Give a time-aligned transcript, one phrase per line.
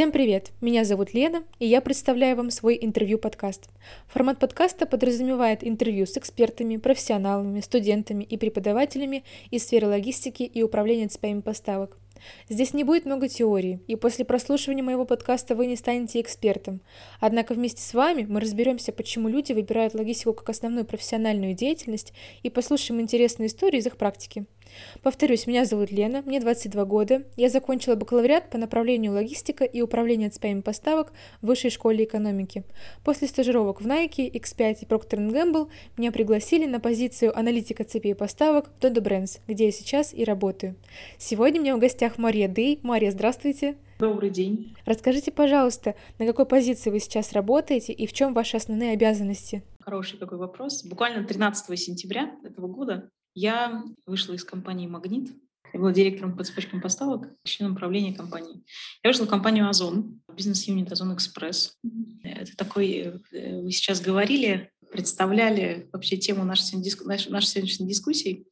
[0.00, 0.52] Всем привет!
[0.62, 3.68] Меня зовут Лена, и я представляю вам свой интервью-подкаст.
[4.06, 11.08] Формат подкаста подразумевает интервью с экспертами, профессионалами, студентами и преподавателями из сферы логистики и управления
[11.08, 11.98] цепями поставок.
[12.48, 16.80] Здесь не будет много теории, и после прослушивания моего подкаста вы не станете экспертом.
[17.20, 22.48] Однако вместе с вами мы разберемся, почему люди выбирают логистику как основную профессиональную деятельность и
[22.48, 24.46] послушаем интересные истории из их практики.
[25.02, 27.22] Повторюсь, меня зовут Лена, мне 22 года.
[27.36, 32.64] Я закончила бакалавриат по направлению логистика и управление цепями поставок в Высшей школе экономики.
[33.04, 38.70] После стажировок в Nike, X5 и Procter Gamble меня пригласили на позицию аналитика цепей поставок
[38.78, 40.76] в Dodo Brands, где я сейчас и работаю.
[41.18, 42.80] Сегодня у меня в гостях Мария Дэй.
[42.82, 43.76] Мария, здравствуйте.
[44.00, 44.74] Добрый день.
[44.86, 49.62] Расскажите, пожалуйста, на какой позиции вы сейчас работаете и в чем ваши основные обязанности?
[49.80, 50.84] Хороший такой вопрос.
[50.84, 55.30] Буквально 13 сентября этого года я вышла из компании «Магнит».
[55.72, 58.64] Я была директором по цепочкам поставок, членом правления компании.
[59.04, 61.78] Я вышла в компанию «Озон», бизнес-юнит «Озон Экспресс».
[62.24, 66.76] Это такой, э, вы сейчас говорили, представляли вообще тему нашей,
[67.30, 68.46] нашей сегодняшней дискуссии.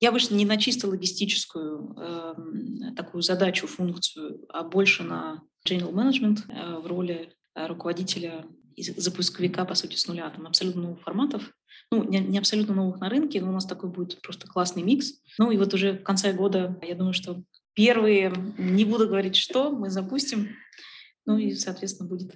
[0.00, 2.34] Я вышла не на чисто логистическую э,
[2.96, 8.46] такую задачу, функцию, а больше на general management э, в роли э, руководителя
[8.76, 11.52] и запусковика, по сути, с нуля, там абсолютно новых форматов
[11.90, 15.14] ну, не, не абсолютно новых на рынке, но у нас такой будет просто классный микс.
[15.38, 17.42] Ну и вот уже в конце года, я думаю, что
[17.74, 20.48] первые, не буду говорить что, мы запустим.
[21.26, 22.34] Ну и, соответственно, будет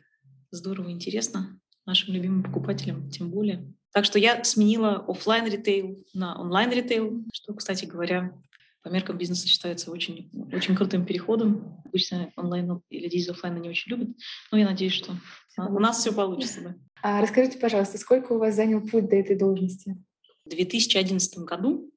[0.50, 3.72] здорово, интересно нашим любимым покупателям, тем более.
[3.92, 8.36] Так что я сменила офлайн ритейл на онлайн ритейл, что, кстати говоря,
[8.84, 11.82] по меркам бизнеса считается очень, очень крутым переходом.
[11.86, 14.14] Обычно онлайн или людей из офлайна не очень любят,
[14.52, 15.16] но я надеюсь, что
[15.56, 16.60] у нас все получится.
[16.60, 16.74] Да.
[17.02, 19.96] А расскажите, пожалуйста, сколько у вас занял путь до этой должности?
[20.44, 21.90] В 2011 году,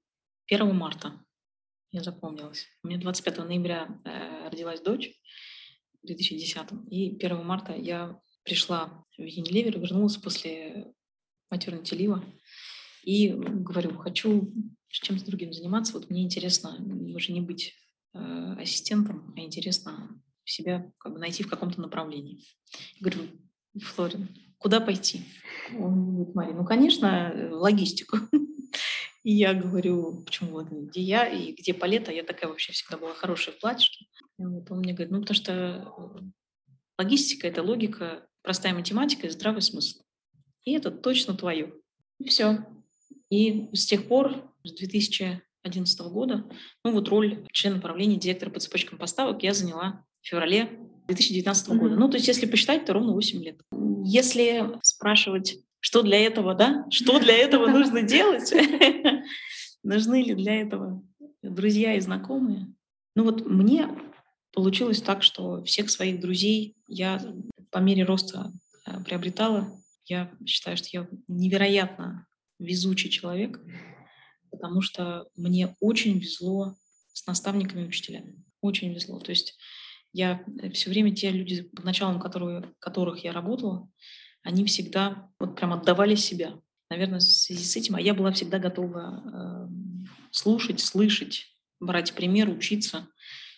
[0.50, 1.14] 1 марта,
[1.92, 2.66] я запомнилась.
[2.84, 5.12] У меня 25 ноября э, родилась дочь
[6.02, 10.94] в 2010 и 1 марта я пришла в Unilever, вернулась после
[11.50, 12.24] матерности лива
[13.04, 14.54] и говорю, хочу
[15.02, 15.94] чем-то другим заниматься.
[15.94, 16.78] Вот мне интересно
[17.16, 17.74] уже не быть
[18.14, 22.44] э, ассистентом, а интересно себя как бы найти в каком-то направлении.
[23.00, 23.30] Я говорю,
[23.80, 25.22] Флорин, куда пойти?
[25.78, 28.18] Он говорит, Мария, ну, конечно, логистику.
[29.24, 32.14] И я говорю, почему где я и где Палета?
[32.14, 34.06] Я такая вообще всегда была хорошая в платьишке.
[34.38, 39.62] Вот он мне говорит, ну, потому что э, логистика— это логика, простая математика и здравый
[39.62, 40.02] смысл.
[40.64, 41.74] И это точно твое.
[42.20, 42.66] И все.
[43.30, 46.46] И с тех пор, с 2011 года,
[46.84, 51.78] ну вот роль члена правления директора по цепочкам поставок я заняла в феврале 2019 mm-hmm.
[51.78, 51.96] года.
[51.96, 53.62] Ну, то есть, если посчитать, то ровно 8 лет.
[54.04, 58.52] Если спрашивать, что для этого, да, что для этого нужно делать,
[59.84, 61.04] нужны ли для этого
[61.42, 62.74] друзья и знакомые.
[63.16, 63.90] Ну вот мне
[64.54, 67.22] получилось так, что всех своих друзей я
[67.72, 68.52] по мере роста
[68.86, 69.72] э, приобретала.
[70.06, 72.28] Я считаю, что я невероятно
[72.60, 73.60] везучий человек,
[74.52, 76.76] потому что мне очень везло
[77.14, 78.44] с наставниками и учителями.
[78.62, 79.20] Очень везло.
[79.20, 79.58] То есть
[80.14, 83.90] я э, все время те люди, под началом которые, которых я работала,
[84.44, 86.60] они всегда вот прям отдавали себя.
[86.90, 91.46] Наверное, в связи с этим, а я была всегда готова э, слушать, слышать,
[91.80, 93.08] брать пример, учиться.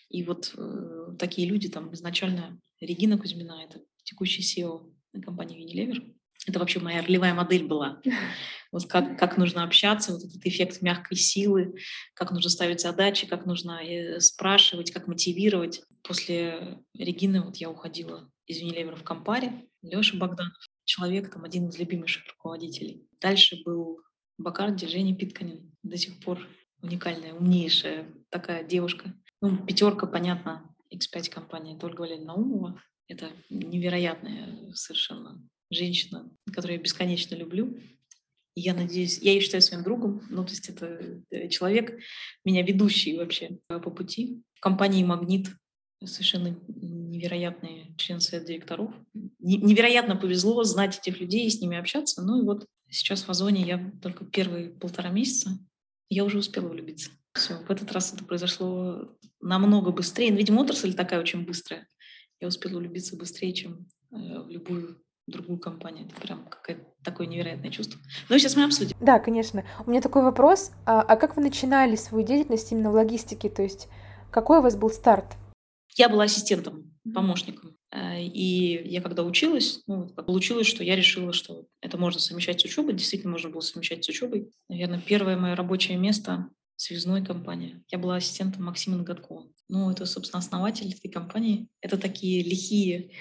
[0.08, 6.14] И вот э, такие люди, там изначально Регина Кузьмина, это текущий SEO компании Unilever,
[6.46, 8.00] это вообще моя ролевая модель была.
[8.72, 11.76] Вот как, как нужно общаться, вот этот эффект мягкой силы,
[12.14, 15.82] как нужно ставить задачи, как нужно э, спрашивать, как мотивировать.
[16.02, 19.66] После Регины вот я уходила из Unilever в Компаре.
[19.82, 23.06] Леша Богданов, человек, там один из любимейших руководителей.
[23.20, 24.00] Дальше был
[24.38, 25.72] Бакарди, Женя Питканин.
[25.82, 26.46] До сих пор
[26.82, 29.14] уникальная, умнейшая такая девушка.
[29.40, 32.80] Ну, пятерка, понятно, X5 компания, только Валерия Наумова.
[33.08, 37.80] Это невероятная совершенно женщина, которую я бесконечно люблю.
[38.54, 41.98] Я надеюсь, я ее считаю своим другом, ну, то есть это э, человек,
[42.44, 44.42] меня ведущий вообще по пути.
[44.54, 45.48] В компании «Магнит»
[46.04, 48.92] совершенно невероятный член совета директоров.
[49.38, 52.22] Невероятно повезло знать этих людей и с ними общаться.
[52.22, 55.58] Ну и вот сейчас в Озоне я только первые полтора месяца,
[56.08, 57.10] я уже успела влюбиться.
[57.34, 60.34] Все, в этот раз это произошло намного быстрее.
[60.34, 61.86] Видимо, отрасль такая очень быстрая.
[62.40, 66.06] Я успела влюбиться быстрее, чем э, в любую другую компанию.
[66.06, 68.00] Это прям какое-то такое невероятное чувство.
[68.28, 68.96] Ну, сейчас мы обсудим.
[69.00, 69.64] Да, конечно.
[69.86, 70.72] У меня такой вопрос.
[70.86, 73.48] А, а как вы начинали свою деятельность именно в логистике?
[73.48, 73.88] То есть
[74.30, 75.36] какой у вас был старт?
[75.96, 77.76] Я была ассистентом, помощником.
[77.90, 82.64] Э, и я когда училась, ну, получилось, что я решила, что это можно совмещать с
[82.64, 82.94] учебой.
[82.94, 84.50] Действительно, можно было совмещать с учебой.
[84.68, 87.82] Наверное, первое мое рабочее место связной компания.
[87.88, 89.48] Я была ассистентом Максима Ноготкова.
[89.68, 91.68] Ну, это, собственно, основатель этой компании.
[91.80, 93.12] Это такие лихие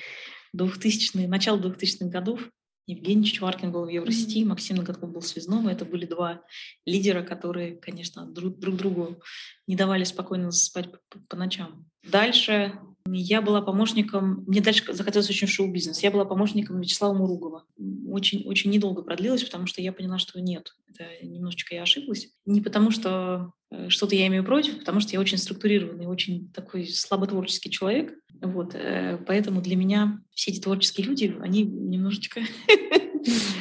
[0.55, 2.49] 2000-е, начало 2000-х годов.
[2.87, 5.67] Евгений Чичваркин был в Евросети, Максим Ноготков был связным.
[5.67, 6.41] Это были два
[6.87, 9.21] лидера, которые, конечно, друг, друг другу
[9.67, 11.85] не давали спокойно спать по, по ночам.
[12.03, 16.01] Дальше я была помощником, мне дальше захотелось очень в шоу-бизнес.
[16.01, 17.65] Я была помощником Вячеслава Муругова.
[18.07, 22.29] Очень, очень недолго продлилось, потому что я поняла, что нет, это немножечко я ошиблась.
[22.45, 23.53] Не потому что
[23.89, 28.13] что-то я имею против, потому что я очень структурированный, очень такой слаботворческий человек.
[28.41, 32.41] Вот, э, поэтому для меня все эти творческие люди, они немножечко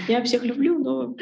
[0.08, 1.14] Я всех люблю, но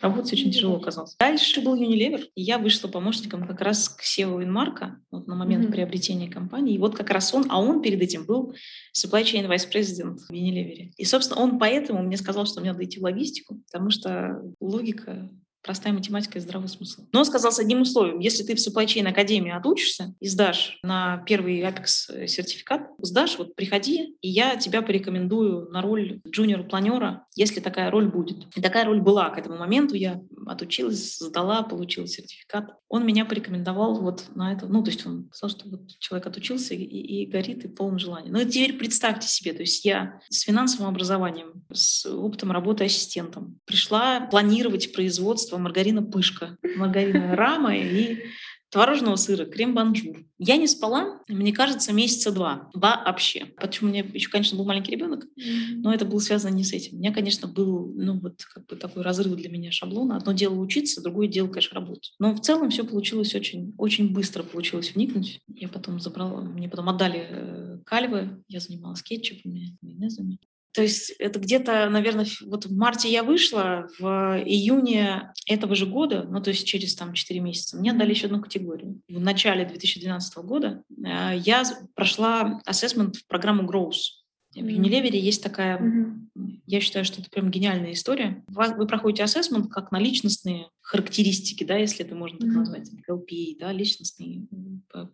[0.00, 1.14] работать очень тяжело оказалось.
[1.18, 5.70] Дальше был Unilever, и я вышла помощником как раз к SEO Инмарка вот на момент
[5.70, 6.74] приобретения компании.
[6.74, 8.54] И вот как раз он, а он перед этим был
[8.96, 10.90] supply chain vice president в Unilever.
[10.96, 15.30] И, собственно, он поэтому мне сказал, что мне надо идти в логистику, потому что логика
[15.62, 17.02] Простая математика и здравый смысл.
[17.12, 18.18] Но он сказал с одним условием.
[18.18, 23.54] Если ты в supply chain академии отучишься и сдашь на первый Apex сертификат, сдашь, вот
[23.54, 28.46] приходи, и я тебя порекомендую на роль джуниор-планера, если такая роль будет.
[28.56, 29.94] И такая роль была к этому моменту.
[29.94, 32.74] Я отучилась, сдала, получила сертификат.
[32.88, 34.66] Он меня порекомендовал вот на это.
[34.66, 38.30] Ну, то есть он сказал, что вот человек отучился и, и горит, и полон желания.
[38.30, 44.20] Но теперь представьте себе, то есть я с финансовым образованием, с опытом работы ассистентом пришла
[44.20, 48.24] планировать производство производства маргарина «Пышка», маргарина «Рама» и
[48.70, 50.24] творожного сыра, крем-банжур.
[50.38, 52.70] Я не спала, мне кажется, месяца два.
[52.72, 53.44] Вообще.
[53.60, 56.96] Почему у меня еще, конечно, был маленький ребенок, но это было связано не с этим.
[56.96, 60.16] У меня, конечно, был, ну, вот как бы такой разрыв для меня шаблона.
[60.16, 62.14] Одно дело учиться, другое дело, конечно, работать.
[62.18, 65.40] Но в целом все получилось очень, очень быстро получилось вникнуть.
[65.48, 70.38] Я потом забрала, мне потом отдали э, кальвы, я занималась кетчупами, майонезами.
[70.74, 74.04] То есть это где-то, наверное, вот в марте я вышла, в
[74.44, 78.40] июне этого же года, ну то есть через там 4 месяца, мне дали еще одну
[78.40, 79.00] категорию.
[79.08, 81.64] В начале 2012 года э, я
[81.94, 84.21] прошла ассессмент в программу Growth.
[84.54, 86.60] В Unilever есть такая, mm-hmm.
[86.66, 88.44] я считаю, что это прям гениальная история.
[88.48, 92.52] Вы проходите ассессмент как на личностные характеристики, да, если это можно так mm-hmm.
[92.52, 94.46] назвать, LPA, да, личностные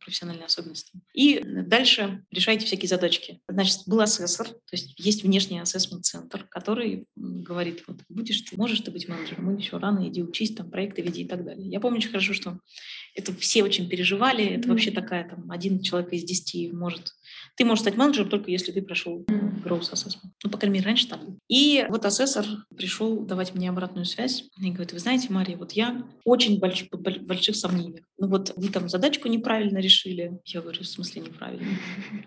[0.00, 0.92] профессиональные особенности.
[1.14, 3.40] И дальше решаете всякие задачки.
[3.48, 8.90] Значит, был ассессор, то есть есть внешний ассессмент-центр, который говорит, вот будешь ты, можешь ты
[8.90, 11.68] быть менеджером, мы еще рано, иди учись, там проекты веди и так далее.
[11.68, 12.58] Я помню очень хорошо, что
[13.14, 14.70] это все очень переживали, это mm-hmm.
[14.70, 17.12] вообще такая там один человек из десяти может
[17.58, 19.24] ты можешь стать менеджером только если ты прошел
[19.64, 20.30] growth assessment.
[20.44, 21.18] Ну, по крайней мере, раньше так.
[21.48, 22.44] И вот ассессор
[22.76, 26.86] пришел давать мне обратную связь и говорит, вы знаете, Мария, вот я очень больш,
[27.20, 28.04] больших сомнениях.
[28.16, 30.38] Ну вот вы там задачку неправильно решили.
[30.44, 31.66] Я говорю, в смысле неправильно?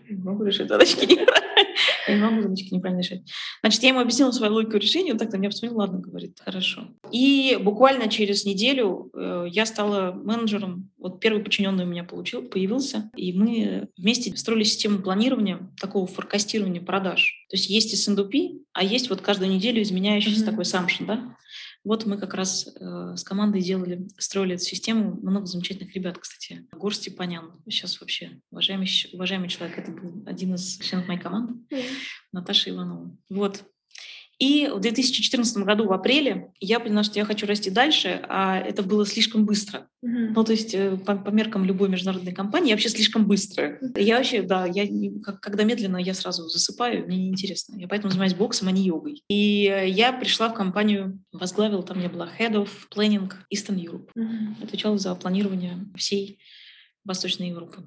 [0.09, 1.70] могу решить задачки неправильно.
[2.07, 3.21] Я не могу задачки неправильно решать.
[3.61, 6.87] Значит, я ему объяснила свою логику решения, он так на меня посмотрел, ладно, говорит, хорошо.
[7.11, 10.89] И буквально через неделю э, я стала менеджером.
[10.97, 16.81] Вот первый подчиненный у меня получил, появился, и мы вместе строили систему планирования, такого форкастирования
[16.81, 17.45] продаж.
[17.49, 20.49] То есть есть SNDP, а есть вот каждую неделю изменяющийся mm-hmm.
[20.49, 21.35] такой самшин, да?
[21.83, 25.19] Вот мы как раз э, с командой делали, строили эту систему.
[25.21, 26.67] Много замечательных ребят, кстати.
[26.71, 27.53] Гор Степанян.
[27.65, 29.79] Сейчас вообще уважаемый, уважаемый человек.
[29.79, 31.55] Это был один из членов моей команды.
[31.71, 31.83] Mm.
[32.33, 33.17] Наташа Иванова.
[33.29, 33.63] Вот.
[34.41, 38.81] И в 2014 году, в апреле, я поняла, что я хочу расти дальше, а это
[38.81, 39.87] было слишком быстро.
[40.03, 40.31] Mm-hmm.
[40.35, 43.77] Ну, то есть э, по, по меркам любой международной компании я вообще слишком быстро.
[43.77, 44.01] Mm-hmm.
[44.01, 44.87] Я вообще, да, я,
[45.43, 47.75] когда медленно, я сразу засыпаю, мне неинтересно.
[47.77, 49.23] Я поэтому занимаюсь боксом, а не йогой.
[49.27, 54.09] И я пришла в компанию, возглавила, там я была Head of Planning Eastern Europe.
[54.17, 54.63] Mm-hmm.
[54.63, 56.39] Отвечала за планирование всей
[57.05, 57.83] Восточной Европы.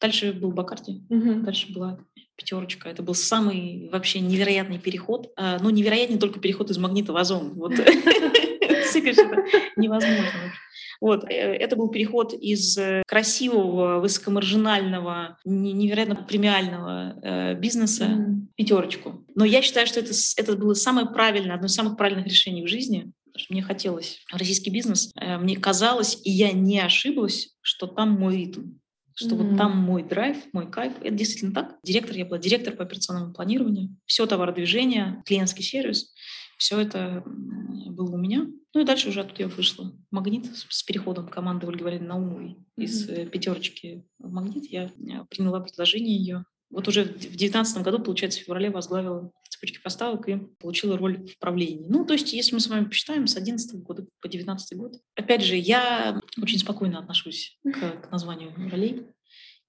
[0.00, 1.42] Дальше был Бакарди, mm-hmm.
[1.42, 2.00] дальше была
[2.36, 2.88] пятерочка.
[2.88, 5.32] Это был самый вообще невероятный переход.
[5.36, 7.54] А, ну, невероятный только переход из магнита в озон.
[7.54, 7.72] Вот.
[9.76, 10.52] невозможно.
[11.00, 11.24] Вот.
[11.24, 18.34] Э, это был переход из э, красивого, высокомаржинального, невероятно премиального э, бизнеса mm.
[18.52, 19.24] в пятерочку.
[19.34, 22.68] Но я считаю, что это, это было самое правильное, одно из самых правильных решений в
[22.68, 23.12] жизни.
[23.26, 25.12] Потому что мне хотелось российский бизнес.
[25.16, 28.74] Мне казалось, и я не ошиблась, что там мой ритм
[29.14, 29.48] что mm-hmm.
[29.50, 30.94] вот там мой драйв, мой кайф.
[31.00, 31.78] Это действительно так.
[31.82, 33.96] Директор, я была директор по операционному планированию.
[34.06, 36.12] Все товародвижение, клиентский сервис,
[36.58, 38.46] все это было у меня.
[38.74, 39.92] Ну и дальше уже оттуда я вышла.
[40.10, 42.82] Магнит с переходом команды Ольги Валерьевны Наумовой mm-hmm.
[42.84, 44.66] из э, пятерочки в Магнит.
[44.70, 44.90] Я
[45.30, 46.44] приняла предложение ее
[46.74, 51.38] вот уже в 2019 году, получается, в феврале возглавила цепочки поставок и получила роль в
[51.38, 51.86] правлении.
[51.88, 54.94] Ну, то есть, если мы с вами посчитаем, с 2011 года по 2019 год.
[55.14, 59.06] Опять же, я очень спокойно отношусь к, к названию ролей.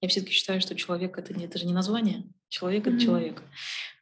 [0.01, 2.99] Я все-таки считаю, что человек это, не, это же не название, человек это mm-hmm.
[2.99, 3.43] человек.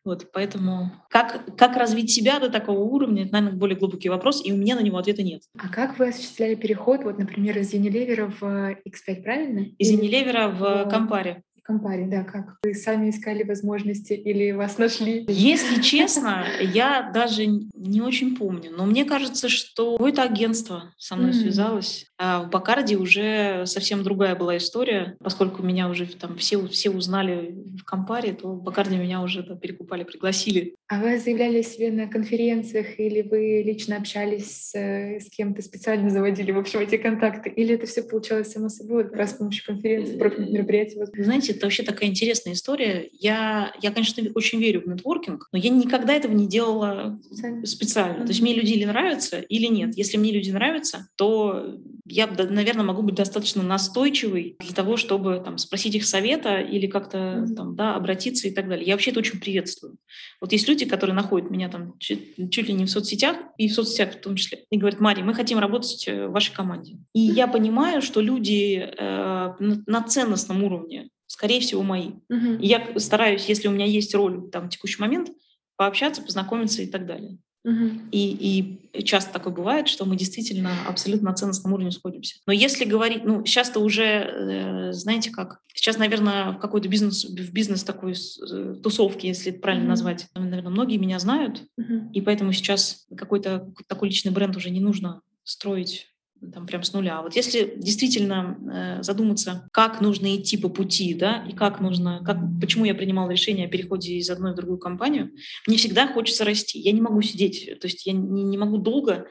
[0.06, 4.52] Вот, поэтому как, как развить себя до такого уровня, это, наверное, более глубокий вопрос, и
[4.52, 5.44] у меня на него ответа нет.
[5.58, 8.44] А как вы осуществляли переход, вот, например, из Unilever в
[8.86, 9.60] X5, правильно?
[9.78, 11.44] Из Unilever в Компаре.
[11.64, 12.58] В компании, да, как?
[12.64, 15.26] Вы сами искали возможности или вас нашли?
[15.30, 21.32] Если честно, я даже не очень помню, но мне кажется, что какое-то агентство со мной
[21.32, 21.34] mm.
[21.34, 22.06] связалось.
[22.18, 27.56] А в Бакарде уже совсем другая была история, поскольку меня уже там все, все узнали
[27.80, 30.76] в компаре, то в Бакарде меня уже там, перекупали, пригласили.
[30.90, 36.10] А вы заявляли о себе на конференциях или вы лично общались с, с кем-то, специально
[36.10, 37.50] заводили, в общем, эти контакты?
[37.50, 41.00] Или это все получалось само собой, как раз с помощью конференций, профильных мероприятий?
[41.18, 43.10] Знаете, это вообще такая интересная история.
[43.14, 47.66] Я, я, конечно, очень верю в нетворкинг, но я никогда этого не делала специально.
[47.66, 48.18] специально.
[48.18, 48.26] Mm-hmm.
[48.26, 49.98] То есть мне люди или нравятся, или нет.
[49.98, 55.58] Если мне люди нравятся, то я, наверное, могу быть достаточно настойчивой для того, чтобы там,
[55.58, 57.56] спросить их совета или как-то mm-hmm.
[57.56, 58.86] там, да, обратиться и так далее.
[58.86, 59.98] Я вообще это очень приветствую.
[60.42, 63.74] Вот есть люди, которые находят меня там чуть, чуть ли не в соцсетях, и в
[63.74, 66.98] соцсетях в том числе, и говорят, Мария, мы хотим работать э, в вашей команде.
[67.14, 72.12] И я понимаю, что люди э, на ценностном уровне скорее всего, мои.
[72.30, 72.62] Угу.
[72.62, 75.32] И я стараюсь, если у меня есть роль там, в текущий момент,
[75.76, 77.40] пообщаться, познакомиться и так далее.
[77.66, 77.90] Угу.
[78.12, 82.36] И, и часто такое бывает, что мы действительно абсолютно на ценностном уровне сходимся.
[82.46, 87.52] Но если говорить, ну, сейчас-то уже, э, знаете как, сейчас, наверное, в какой-то бизнес, в
[87.52, 92.22] бизнес такой э, тусовки, если это правильно mm назвать, наверное, многие меня знают, mm и
[92.22, 96.13] поэтому сейчас какой-то такой личный бренд уже не нужно строить
[96.52, 97.22] там прям с нуля.
[97.22, 98.58] Вот если действительно
[99.00, 103.30] э, задуматься, как нужно идти по пути, да, и как нужно, как, почему я принимала
[103.30, 105.32] решение о переходе из одной в другую компанию,
[105.68, 106.80] мне всегда хочется расти.
[106.80, 109.28] Я не могу сидеть, то есть я не, не могу долго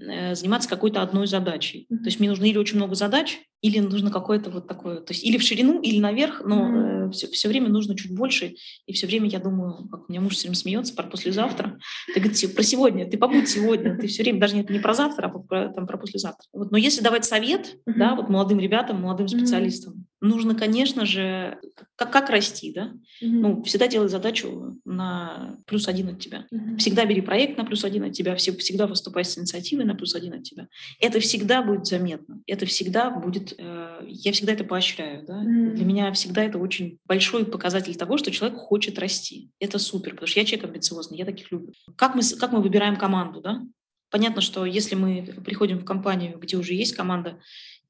[0.00, 1.86] э, заниматься какой-то одной задачей.
[1.90, 1.98] Mm-hmm.
[1.98, 5.24] То есть мне нужно или очень много задач, или нужно какое-то вот такое, то есть
[5.24, 7.08] или в ширину, или наверх, но mm-hmm.
[7.08, 8.54] э, все, все время нужно чуть больше,
[8.86, 11.78] и все время я думаю, как у меня муж все время смеется про послезавтра,
[12.14, 15.26] ты говоришь, про сегодня, ты побудь сегодня, ты все время, даже нет, не про завтра,
[15.28, 16.46] а про, там, про послезавтра.
[16.52, 17.94] Вот, но если давать совет, mm-hmm.
[17.96, 20.28] да, вот молодым ребятам, молодым специалистам, mm-hmm.
[20.28, 21.58] нужно, конечно же,
[21.96, 23.28] как, как расти, да, mm-hmm.
[23.28, 26.76] ну, всегда делай задачу на плюс один от тебя, mm-hmm.
[26.76, 30.34] всегда бери проект на плюс один от тебя, всегда выступай с инициативой на плюс один
[30.34, 30.68] от тебя.
[31.00, 35.24] Это всегда будет заметно, это всегда будет Э, я всегда это поощряю.
[35.26, 35.42] Да?
[35.42, 35.74] Mm.
[35.74, 39.50] Для меня всегда это очень большой показатель того, что человек хочет расти.
[39.58, 41.72] Это супер, потому что я человек амбициозный, я таких люблю.
[41.96, 43.40] Как мы, как мы выбираем команду?
[43.40, 43.62] Да?
[44.10, 47.40] Понятно, что если мы приходим в компанию, где уже есть команда,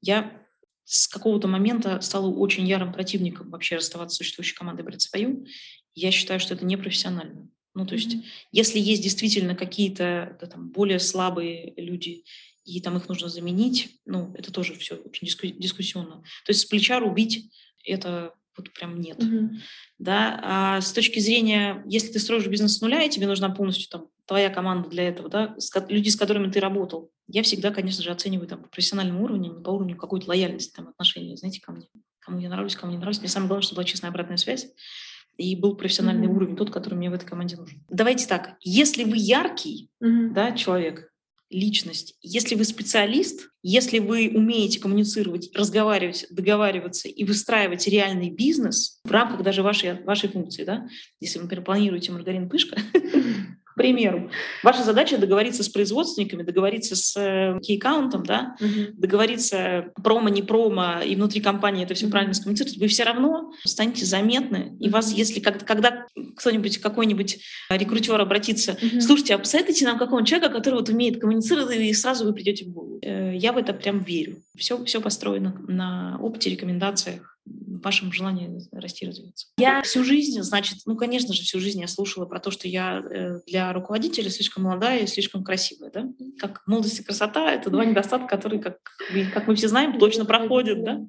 [0.01, 0.31] я
[0.83, 5.45] с какого-то момента стала очень ярым противником вообще расставаться с существующей командой, брать свою.
[5.95, 7.49] Я считаю, что это непрофессионально.
[7.77, 8.23] Ну, то есть, mm-hmm.
[8.51, 12.23] если есть действительно какие-то да, там, более слабые люди,
[12.67, 16.21] и там их нужно заменить, ну, это тоже все очень дискуссионно.
[16.45, 17.49] То есть с плеча рубить
[17.85, 19.19] это вот прям нет.
[19.19, 19.49] Mm-hmm.
[19.99, 20.39] Да?
[20.43, 24.07] А с точки зрения, если ты строишь бизнес с нуля, и тебе нужна полностью там
[24.25, 28.09] твоя команда для этого, да, с, люди, с которыми ты работал, я всегда, конечно же,
[28.09, 31.87] оцениваю там по профессиональному уровню, не по уровню какой-то лояльности, там, отношения, знаете, ко мне.
[32.19, 33.19] Кому я нравлюсь, кому не нравлюсь.
[33.19, 34.67] Мне самое главное, чтобы была честная обратная связь
[35.37, 36.35] и был профессиональный mm-hmm.
[36.35, 37.85] уровень, тот, который мне в этой команде нужен.
[37.89, 40.33] Давайте так, если вы яркий mm-hmm.
[40.33, 41.13] да, человек,
[41.49, 42.15] личность.
[42.21, 49.43] Если вы специалист, если вы умеете коммуницировать, разговаривать, договариваться и выстраивать реальный бизнес в рамках
[49.43, 50.87] даже вашей, вашей функции, да,
[51.19, 52.77] если вы, например, планируете маргарин пышка,
[53.77, 54.29] примеру,
[54.63, 58.91] ваша задача договориться с производственниками, договориться с э, кей-каунтом, да, uh-huh.
[58.93, 62.11] договориться промо, не промо, и внутри компании это все uh-huh.
[62.11, 64.75] правильно скоммуницировать, вы все равно станете заметны.
[64.79, 66.05] И вас, если когда, когда
[66.35, 68.99] кто-нибудь, какой-нибудь рекрутер обратится, uh-huh.
[68.99, 72.69] слушайте, а посоветуйте нам какого-нибудь человека, который вот умеет коммуницировать, и сразу вы придете в
[72.69, 72.99] голову.
[73.01, 74.41] Э, я в это прям верю.
[74.57, 77.36] Все, все построено на опыте, рекомендациях
[77.81, 79.47] вашем желании расти и развиваться.
[79.57, 82.99] Я всю жизнь, значит, ну, конечно же, всю жизнь я слушала про то, что я
[82.99, 86.05] э, для руководителя слишком молодая и слишком красивая, да?
[86.39, 88.77] Как молодость и красота— это два недостатка, которые, как,
[89.33, 91.05] как мы все знаем, точно проходят, да?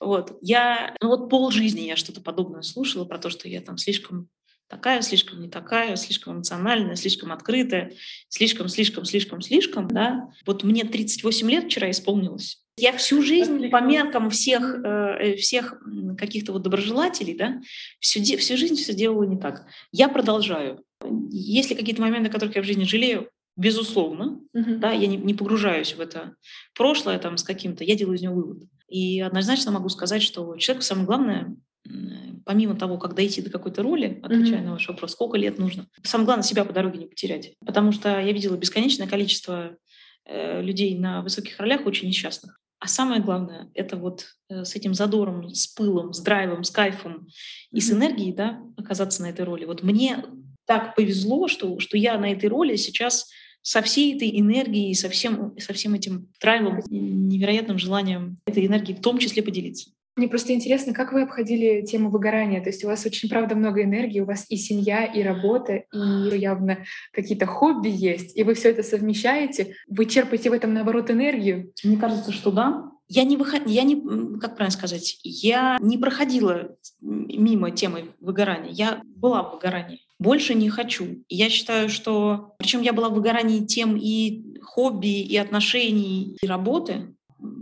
[0.00, 0.38] Вот.
[0.42, 4.28] Я, ну, вот полжизни я что-то подобное слушала про то, что я там слишком
[4.68, 7.92] такая, слишком не такая, слишком эмоциональная, слишком открытая,
[8.28, 10.30] слишком, слишком, слишком, слишком, да.
[10.46, 12.62] Вот мне 38 лет вчера исполнилось.
[12.78, 15.74] Я всю жизнь по меркам всех, э, всех
[16.16, 17.60] каких-то вот доброжелателей, да,
[18.00, 19.66] всю, всю жизнь все делала не так.
[19.92, 20.82] Я продолжаю.
[21.30, 23.28] Есть ли какие-то моменты, о которых я в жизни жалею?
[23.56, 24.76] Безусловно, uh-huh.
[24.76, 26.34] да, я не, не погружаюсь в это
[26.76, 28.62] прошлое там с каким-то, я делаю из него вывод.
[28.88, 31.56] И однозначно могу сказать, что человеку самое главное
[32.44, 34.64] помимо того, как дойти до какой-то роли, отвечая mm-hmm.
[34.64, 37.52] на ваш вопрос, сколько лет нужно, самое главное себя по дороге не потерять.
[37.64, 39.76] Потому что я видела бесконечное количество
[40.24, 42.58] э, людей на высоких ролях очень несчастных.
[42.80, 47.12] А самое главное, это вот э, с этим задором, с пылом, с драйвом, с кайфом
[47.12, 47.28] mm-hmm.
[47.72, 49.64] и с энергией, да, оказаться на этой роли.
[49.64, 50.24] Вот мне
[50.64, 53.28] так повезло, что, что я на этой роли сейчас
[53.62, 59.00] со всей этой энергией, со всем, со всем этим драйвом, невероятным желанием этой энергии в
[59.00, 59.90] том числе поделиться.
[60.18, 62.60] Мне просто интересно, как вы обходили тему выгорания?
[62.60, 66.36] То есть у вас очень, правда, много энергии, у вас и семья, и работа, и
[66.36, 66.78] явно
[67.12, 69.76] какие-то хобби есть, и вы все это совмещаете.
[69.86, 71.72] Вы черпаете в этом, наоборот, энергию?
[71.84, 72.90] Мне кажется, что да.
[73.06, 73.94] Я не выходила, я не,
[74.40, 78.72] как правильно сказать, я не проходила мимо темы выгорания.
[78.72, 80.00] Я была в выгорании.
[80.18, 81.22] Больше не хочу.
[81.28, 82.56] я считаю, что...
[82.58, 87.14] Причем я была в выгорании тем и хобби, и отношений, и работы.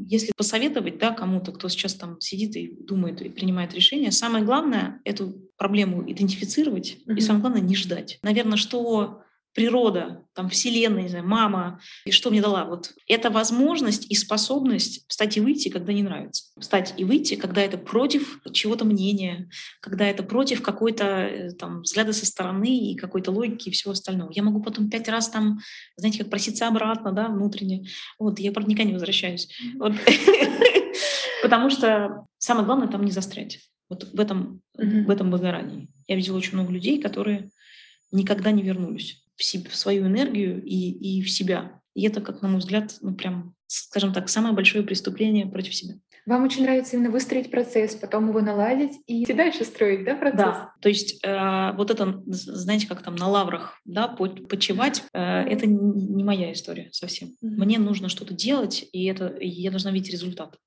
[0.06, 5.00] Если посоветовать да, кому-то, кто сейчас там сидит и думает и принимает решения, самое главное—
[5.04, 7.16] эту проблему идентифицировать, mm-hmm.
[7.16, 8.18] и самое главное— не ждать.
[8.22, 9.22] Наверное, что
[9.56, 12.66] природа, там, вселенная, не знаю, мама, и что мне дала?
[12.66, 16.44] Вот это возможность и способность встать и выйти, когда не нравится.
[16.60, 19.48] Встать и выйти, когда это против чего-то мнения,
[19.80, 24.30] когда это против какой-то э, там взгляда со стороны и какой-то логики и всего остального.
[24.30, 25.58] Я могу потом пять раз там,
[25.96, 27.88] знаете, как проситься обратно, да, внутренне.
[28.18, 29.48] Вот, я, правда, никогда не возвращаюсь.
[31.42, 33.60] Потому что самое главное там не застрять.
[33.88, 35.88] Вот в этом, в этом выгорании.
[36.08, 37.48] Я видела очень много людей, которые
[38.12, 41.80] никогда не вернулись в, себе, в свою энергию и, и в себя.
[41.94, 45.94] И это, как на мой взгляд, ну прям, скажем так, самое большое преступление против себя.
[46.26, 50.38] Вам очень нравится именно выстроить процесс, потом его наладить и дальше строить, да, процесс?
[50.40, 55.66] Да, то есть э, вот это, знаете, как там на лаврах, да, почевать, э, это
[55.66, 57.28] не моя история совсем.
[57.28, 57.48] Mm-hmm.
[57.48, 60.58] Мне нужно что-то делать, и это и я должна видеть результат.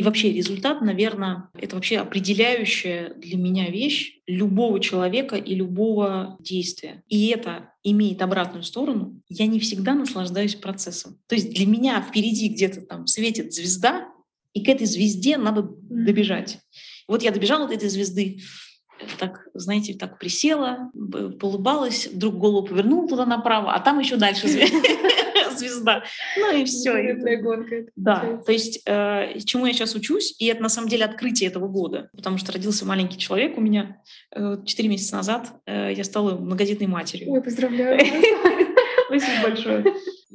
[0.00, 7.02] И вообще результат, наверное, это вообще определяющая для меня вещь любого человека и любого действия.
[7.08, 9.20] И это имеет обратную сторону.
[9.28, 11.18] Я не всегда наслаждаюсь процессом.
[11.26, 14.08] То есть для меня впереди где-то там светит звезда,
[14.54, 16.60] и к этой звезде надо добежать.
[17.06, 18.40] Вот я добежала до этой звезды,
[19.18, 20.90] так, знаете, так присела,
[21.38, 24.78] полыбалась, вдруг голову повернула туда направо, а там еще дальше звезда.
[26.36, 27.14] Ну и все.
[27.36, 27.86] гонка.
[27.96, 31.68] Да, то есть э, чему я сейчас учусь, и это на самом деле открытие этого
[31.68, 34.00] года, потому что родился маленький человек у меня
[34.64, 37.30] четыре э, месяца назад, э, я стала многодетной матерью.
[37.30, 38.00] Ой, поздравляю.
[39.06, 39.84] Спасибо большое.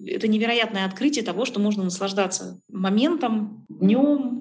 [0.06, 4.35] Это невероятное открытие того, что можно наслаждаться моментом, днем,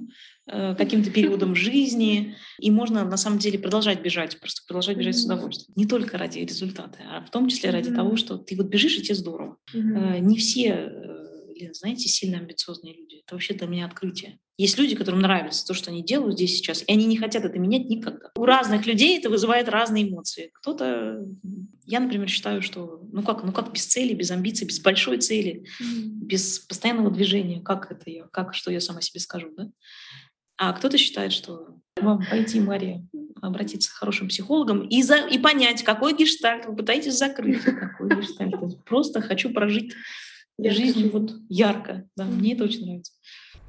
[0.46, 5.72] каким-то периодом жизни, и можно на самом деле продолжать бежать, просто продолжать бежать с удовольствием.
[5.76, 7.96] Не только ради результата, а в том числе ради mm-hmm.
[7.96, 9.57] того, что ты вот бежишь, и тебе здорово.
[9.74, 10.20] Mm-hmm.
[10.20, 13.22] Не все, э, знаете, сильно амбициозные люди.
[13.24, 14.38] Это вообще для меня открытие.
[14.57, 17.59] Есть люди, которым нравится то, что они делают здесь сейчас, и они не хотят это
[17.59, 18.30] менять никогда.
[18.37, 20.50] У разных людей это вызывает разные эмоции.
[20.54, 21.26] Кто-то,
[21.87, 25.64] я, например, считаю, что ну как, ну как без цели, без амбиций, без большой цели,
[25.80, 26.04] mm-hmm.
[26.04, 29.70] без постоянного движения, как это я, как что я сама себе скажу, да?
[30.56, 33.06] А кто-то считает, что вам пойти, Мария,
[33.40, 37.62] обратиться к хорошим психологам и, за, и понять, какой гештальт вы пытаетесь закрыть.
[37.62, 38.84] Какой гештальт.
[38.84, 39.94] Просто хочу прожить
[40.58, 42.08] жизнь вот ярко.
[42.16, 43.12] Да, мне это очень нравится.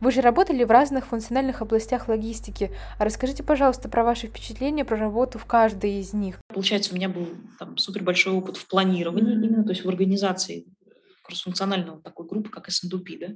[0.02, 2.70] Вы же работали в разных функциональных областях логистики.
[3.00, 6.38] А расскажите, пожалуйста, про ваши впечатления, про работу в каждой из них.
[6.50, 7.28] Получается, у меня был
[7.60, 9.46] там супер большой опыт в планировании, mm-hmm.
[9.46, 10.66] именно, то есть в организации
[11.26, 13.36] кроссфункционального такой группы, как СНДП, да,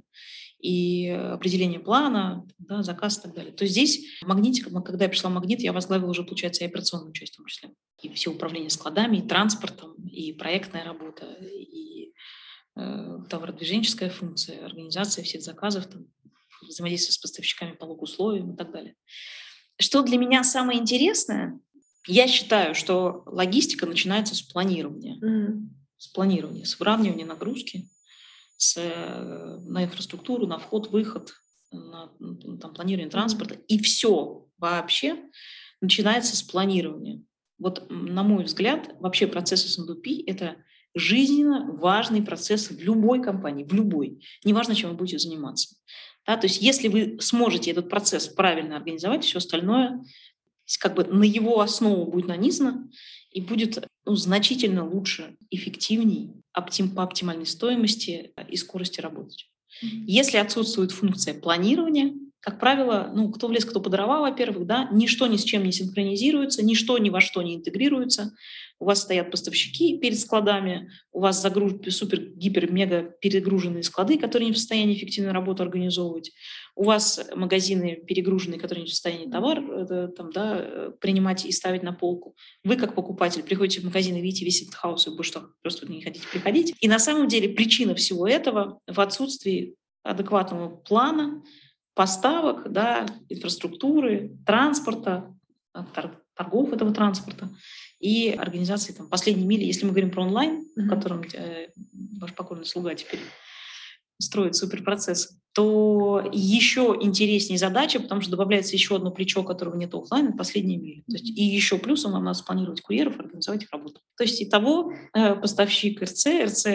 [0.60, 3.52] и определение плана, да, заказ и так далее.
[3.54, 7.14] То есть здесь магнитика, когда я пришла в магнит, я возглавила уже, получается, и операционную
[7.14, 7.72] часть в том числе.
[8.02, 12.14] И все управление складами, и транспортом, и проектная работа, и
[12.76, 16.06] э, товародвиженческая функция, организация всех заказов, там,
[16.62, 18.96] взаимодействие с поставщиками по условиям и так далее.
[19.80, 21.60] Что для меня самое интересное,
[22.08, 25.18] я считаю, что логистика начинается с планирования.
[25.20, 25.79] Mm-hmm.
[26.00, 27.88] С планирования, с выравнивания нагрузки,
[28.58, 31.34] с, э, на инфраструктуру, на вход, выход,
[31.72, 33.56] на ну, там, планирование транспорта.
[33.68, 35.18] И все вообще
[35.82, 37.22] начинается с планирования.
[37.60, 40.56] Вот, на мой взгляд, вообще процесс СНДП– это
[40.96, 44.26] жизненно важный процесс в любой компании, в любой.
[44.44, 45.76] Неважно, чем вы будете заниматься.
[46.26, 50.04] Да, то есть если вы сможете этот процесс правильно организовать, все остальное
[50.80, 52.90] как бы на его основу будет нанизано
[53.32, 59.50] и будет ну, значительно лучше, эффективней оптим, по оптимальной стоимости и скорости работать.
[59.82, 64.88] Если отсутствует функция планирования, как правило, ну, кто в лес, кто по дрова, во-первых, да,
[64.92, 68.34] ничто ни с чем не синхронизируется, ничто ни во что не интегрируется.
[68.80, 71.74] У вас стоят поставщики перед складами, у вас загруж...
[71.90, 76.32] супер, гипер, мега перегруженные склады, которые не в состоянии эффективную работу организовывать.
[76.76, 81.84] У вас магазины перегруженные, которые не в состоянии товар это, там, да, принимать и ставить
[81.84, 82.38] на полку.
[82.64, 85.92] Вы, как покупатель, приходите в магазин и видите весь этот хаос, и вы что, просто
[85.92, 86.74] не хотите приходить.
[86.80, 91.44] И на самом деле причина всего этого в отсутствии адекватного плана,
[91.94, 95.34] поставок, да, инфраструктуры, транспорта,
[95.74, 95.86] а,
[96.36, 97.50] торгов этого транспорта
[98.00, 100.86] и организации там, последней мили, если мы говорим про онлайн, mm-hmm.
[100.86, 101.68] в котором э,
[102.20, 103.20] ваш покорный слуга теперь
[104.18, 110.34] строить суперпроцессы, то еще интереснее задача, потому что добавляется еще одно плечо, которого нет офлайн,
[110.34, 111.04] последние мили.
[111.08, 114.02] То есть и еще плюсом вам надо спланировать курьеров, организовать их работу.
[114.18, 116.66] То есть и того э, поставщик РЦ, РЦ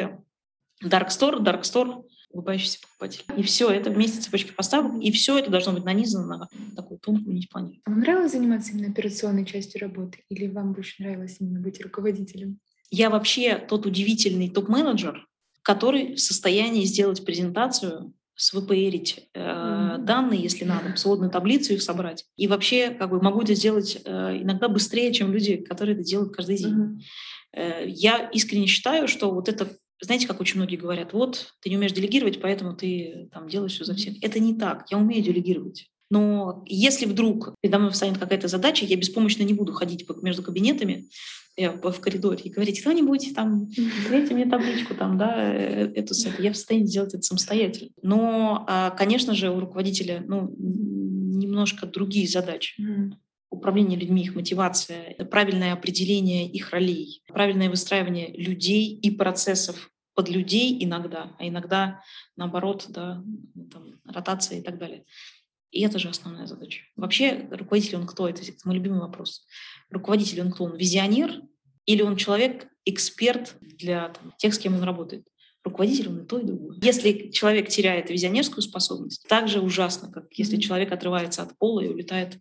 [0.82, 2.02] Dark Store, Dark Store,
[2.34, 3.24] улыбающийся покупатель.
[3.36, 7.34] И все это вместе цепочки поставок, и все это должно быть нанизано на такую тонкую
[7.34, 7.82] нить планирования.
[7.86, 12.58] Вам нравилось заниматься именно операционной частью работы, или вам больше нравилось именно быть руководителем?
[12.90, 15.26] Я вообще тот удивительный топ-менеджер,
[15.62, 19.98] который в состоянии сделать презентацию свприть э, mm-hmm.
[19.98, 22.24] данные, если надо, сводную таблицу их собрать.
[22.36, 26.34] И вообще как бы могу это сделать э, иногда быстрее, чем люди, которые это делают
[26.34, 26.74] каждый день.
[26.74, 27.00] Mm-hmm.
[27.54, 31.76] Э, я искренне считаю, что вот это, знаете, как очень многие говорят, вот ты не
[31.76, 34.22] умеешь делегировать, поэтому ты там делаешь все за всех.
[34.22, 34.86] Это не так.
[34.90, 35.88] Я умею делегировать.
[36.10, 41.08] Но если вдруг передо мной встанет какая-то задача, я беспомощно не буду ходить между кабинетами
[41.56, 43.68] э, в коридоре и говорить, кто-нибудь там,
[44.10, 47.90] дайте мне табличку там, да, э, эту, я в состоянии сделать это самостоятельно.
[48.02, 52.80] Но, а, конечно же, у руководителя, ну, немножко другие задачи.
[53.54, 60.76] Управление людьми, их мотивация, правильное определение их ролей, правильное выстраивание людей и процессов под людей
[60.84, 62.02] иногда, а иногда
[62.36, 63.22] наоборот, да,
[63.72, 65.04] там, ротация и так далее.
[65.70, 66.82] И это же основная задача.
[66.96, 68.28] Вообще, руководитель он кто?
[68.28, 69.46] Это мой любимый вопрос.
[69.90, 70.64] Руководитель он кто?
[70.64, 71.42] Он визионер
[71.86, 75.26] или он человек, эксперт для там, тех, с кем он работает?
[75.64, 76.78] Руководитель он и то, и другое.
[76.82, 81.88] Если человек теряет визионерскую способность, так же ужасно, как если человек отрывается от пола и
[81.88, 82.38] улетает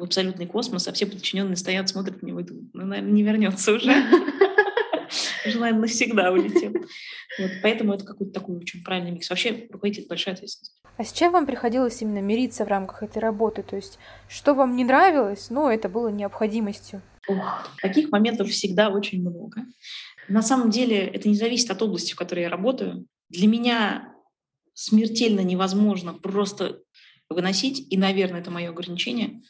[0.00, 3.22] в абсолютный космос, а все подчиненные стоят, смотрят на него и думают, ну, наверное, не
[3.22, 3.92] вернется уже.
[5.46, 6.72] Желаем навсегда улетел.
[7.38, 9.30] Вот, поэтому это какой-то такой очень правильный микс.
[9.30, 10.80] Вообще руководитель большая ответственность.
[10.96, 13.62] А с чем вам приходилось именно мириться в рамках этой работы?
[13.62, 17.02] То есть, что вам не нравилось, но это было необходимостью?
[17.28, 19.64] Ох, таких моментов всегда очень много.
[20.28, 23.06] На самом деле это не зависит от области, в которой я работаю.
[23.28, 24.14] Для меня
[24.74, 26.80] смертельно невозможно просто
[27.28, 29.40] выносить, и, наверное, это мое ограничение,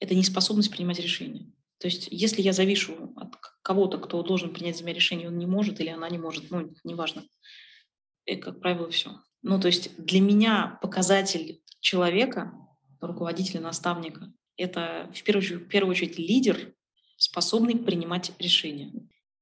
[0.00, 1.52] это неспособность принимать решения.
[1.78, 5.46] То есть если я завишу от кого-то, кто должен принять за меня решение, он не
[5.46, 7.24] может или она не может, ну, неважно.
[8.26, 9.20] И, как правило, все.
[9.42, 12.52] Ну, то есть для меня показатель человека,
[13.00, 16.74] руководителя, наставника, это в первую, очередь, в первую очередь лидер,
[17.16, 18.92] способный принимать решения.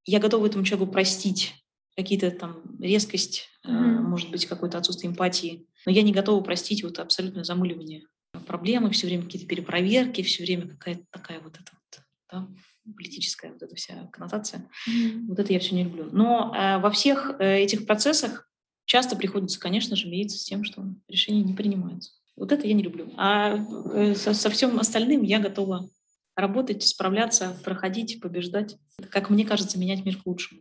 [0.05, 1.55] Я готова этому человеку простить
[1.97, 4.01] какие-то там резкость, mm-hmm.
[4.01, 8.05] может быть, какое-то отсутствие эмпатии, но я не готова простить вот абсолютное замыливание
[8.41, 12.49] проблемы, все время какие-то перепроверки, все время какая-то такая вот эта вот да,
[12.95, 14.69] политическая вот эта вся коннотация.
[14.89, 15.27] Mm-hmm.
[15.29, 16.09] Вот это я все не люблю.
[16.13, 18.49] Но э, во всех э, этих процессах
[18.85, 22.13] часто приходится, конечно же, мириться с тем, что решения не принимаются.
[22.37, 23.13] Вот это я не люблю.
[23.17, 23.57] А
[23.95, 25.89] э, со, со всем остальным я готова
[26.37, 28.77] работать, справляться, проходить, побеждать.
[29.11, 30.61] Как мне кажется, менять мир к лучшему.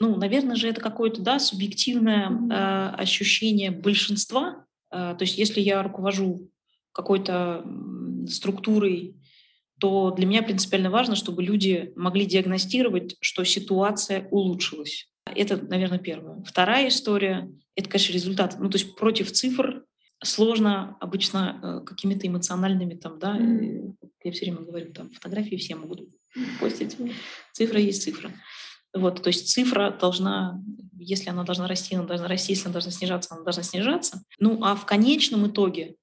[0.00, 4.66] Ну, наверное же, это какое-то, да, субъективное э, ощущение большинства.
[4.90, 6.50] Э, то есть если я руковожу
[6.94, 7.64] какой-то
[8.28, 9.16] структурой,
[9.78, 15.10] то для меня принципиально важно, чтобы люди могли диагностировать, что ситуация улучшилась.
[15.26, 16.42] Это, наверное, первое.
[16.44, 18.56] Вторая история— это, конечно, результат.
[18.58, 19.84] Ну, то есть против цифр
[20.22, 26.08] сложно обычно э, какими-то эмоциональными там, да, я все время говорю, там, фотографии все могут
[26.60, 26.96] постить.
[27.52, 28.32] Цифра есть цифра.
[28.94, 30.62] Вот, то есть цифра должна,
[30.96, 34.22] если она должна расти, она должна расти, если она должна снижаться, она должна снижаться.
[34.38, 35.96] Ну, а в конечном итоге,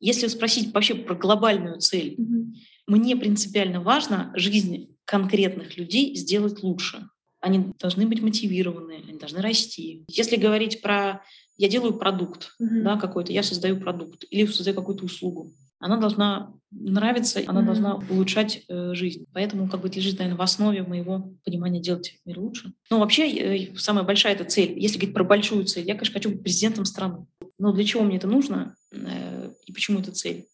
[0.00, 2.52] если спросить вообще про глобальную цель, mm-hmm.
[2.86, 7.08] мне принципиально важно жизнь конкретных людей сделать лучше
[7.46, 10.04] они должны быть мотивированы, они должны расти.
[10.08, 11.22] Если говорить про
[11.58, 12.82] я делаю продукт, mm-hmm.
[12.82, 17.64] да, какой-то, я создаю продукт или создаю какую-то услугу, она должна нравиться, она mm-hmm.
[17.64, 19.26] должна улучшать э, жизнь.
[19.32, 22.72] Поэтому как бы лежит, наверное, в основе моего понимания делать мир лучше.
[22.90, 24.78] Но вообще э, самая большая эта цель.
[24.78, 27.26] Если говорить про большую цель, я, конечно, хочу быть президентом страны.
[27.58, 28.98] Но для чего мне это нужно э,
[29.76, 30.48] почему это цель?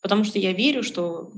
[0.00, 1.32] Потому что я верю, что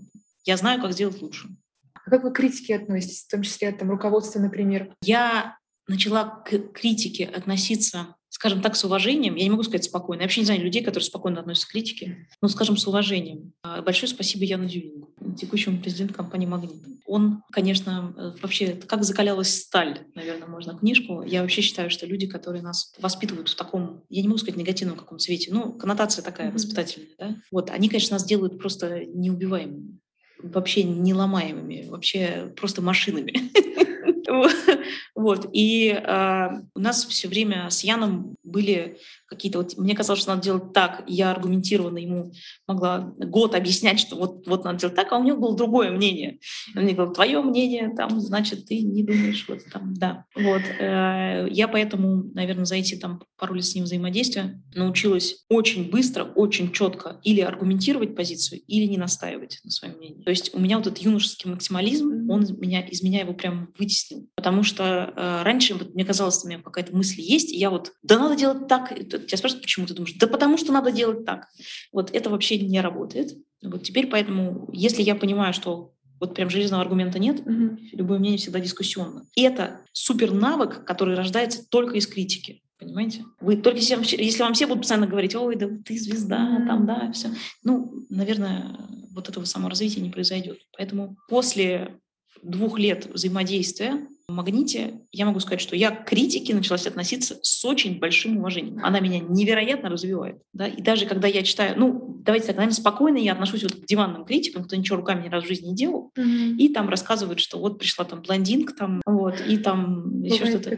[0.45, 1.49] я знаю, как сделать лучше.
[1.95, 4.95] А как вы к критике относитесь, в том числе от там, руководства, например?
[5.03, 9.35] Я начала к критике относиться, скажем так, с уважением.
[9.35, 10.21] Я не могу сказать спокойно.
[10.21, 12.29] Я вообще не знаю людей, которые спокойно относятся к критике.
[12.41, 13.53] Но, скажем, с уважением.
[13.63, 16.81] А, большое спасибо Яну Дювингу, текущему президенту компании «Магнит».
[17.05, 21.23] Он, конечно, э, вообще, как закалялась сталь, наверное, можно книжку.
[21.23, 24.97] Я вообще считаю, что люди, которые нас воспитывают в таком, я не могу сказать негативном
[24.97, 26.55] каком цвете, ну, коннотация такая mm-hmm.
[26.55, 29.99] воспитательная, да, вот, они, конечно, нас делают просто неубиваемыми
[30.41, 33.51] вообще неломаемыми, вообще просто машинами.
[35.15, 35.49] Вот.
[35.53, 40.43] И э, у нас все время с Яном были какие-то вот мне казалось, что надо
[40.43, 42.33] делать так, я аргументированно ему
[42.67, 46.39] могла год объяснять, что вот, вот надо делать так, а у него было другое мнение.
[46.75, 50.25] Он мне говорил, твое мнение, там, значит, ты не думаешь, вот там, да.
[50.35, 50.63] Вот.
[50.81, 56.25] Э, я поэтому, наверное, за эти там пару лет с ним взаимодействия научилась очень быстро,
[56.25, 60.23] очень четко или аргументировать позицию, или не настаивать на своем мнении.
[60.23, 64.27] То есть у меня вот этот юношеский максимализм, он меня, из меня его прям вытеснил.
[64.35, 67.93] Потому что э, раньше вот, мне казалось, у меня какая-то мысль есть, и я вот,
[68.03, 68.93] да надо делать так,
[69.27, 71.49] тебя спрашивают, почему ты думаешь, да потому что надо делать так.
[71.93, 73.37] Вот это вообще не работает.
[73.63, 77.79] Вот теперь поэтому, если я понимаю, что вот прям железного аргумента нет, угу.
[77.93, 79.27] любое мнение всегда дискуссионно.
[79.35, 82.63] И это супер навык, который рождается только из критики.
[82.79, 83.25] Понимаете?
[83.41, 86.87] Вы только если, если вам все будут постоянно говорить, ой, да ты звезда, mm там,
[86.87, 87.31] да, все.
[87.65, 88.77] Ну, наверное,
[89.13, 90.61] вот этого саморазвития не произойдет.
[90.77, 91.99] Поэтому после
[92.43, 97.99] двух лет взаимодействия «Магните» я могу сказать, что я к критике началась относиться с очень
[97.99, 98.85] большим уважением.
[98.85, 100.37] Она меня невероятно развивает.
[100.53, 100.67] Да?
[100.67, 104.27] И даже когда я читаю, ну, давайте так, наверное, спокойно я отношусь вот к диванным
[104.27, 106.57] критикам, кто ничего руками ни разу в жизни не делал, mm-hmm.
[106.57, 110.71] и там рассказывают, что вот пришла там блондинка, там, вот, и там еще что-то.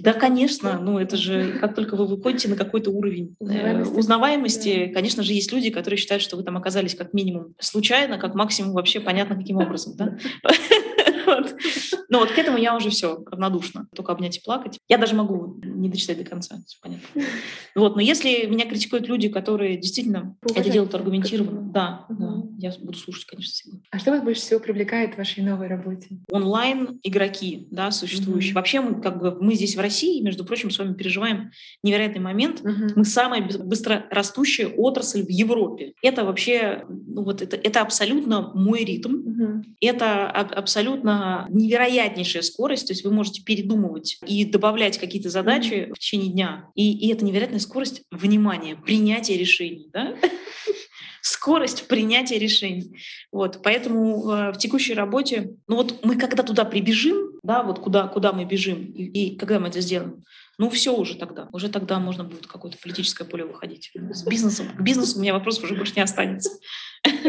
[0.00, 4.94] Да, конечно, ну это же, как только вы выходите на какой-то уровень э, узнаваемости, да.
[4.94, 8.72] конечно же, есть люди, которые считают, что вы там оказались как минимум случайно, как максимум
[8.72, 10.18] вообще понятно каким образом, да?
[11.28, 11.54] Вот.
[12.08, 13.86] Но вот к этому я уже все равнодушна.
[13.94, 14.78] Только обнять и плакать.
[14.88, 17.22] Я даже могу не дочитать до конца, понятно.
[17.74, 17.96] Вот.
[17.96, 22.18] Но если меня критикуют люди, которые действительно Уважать это делают аргументированно, да, угу.
[22.18, 23.78] да, я буду слушать, конечно, всегда.
[23.90, 26.08] А что вас больше всего привлекает в вашей новой работе?
[26.30, 28.52] Онлайн игроки, да, существующие.
[28.52, 28.56] Угу.
[28.56, 31.50] Вообще мы как бы мы здесь в России, между прочим, с вами переживаем
[31.82, 32.60] невероятный момент.
[32.60, 32.92] Угу.
[32.96, 35.92] Мы самая быстро растущая отрасль в Европе.
[36.02, 39.14] Это вообще, ну вот это, это абсолютно мой ритм.
[39.14, 39.64] Угу.
[39.80, 41.17] Это абсолютно
[41.48, 46.70] невероятнейшая скорость, то есть вы можете передумывать и добавлять какие-то задачи в течение дня.
[46.74, 49.88] И, и это невероятная скорость внимания, принятия решений.
[49.92, 50.14] Да?
[51.20, 52.98] скорость принятия решений.
[53.32, 58.08] Вот, поэтому э, в текущей работе, ну вот мы когда туда прибежим, да, вот куда,
[58.08, 60.24] куда мы бежим, и, и когда мы это сделаем,
[60.58, 61.48] ну все уже тогда.
[61.52, 63.92] Уже тогда можно будет какое-то политическое поле выходить.
[63.94, 64.68] С бизнесом.
[64.76, 66.50] К бизнесу у меня вопросов уже больше не останется.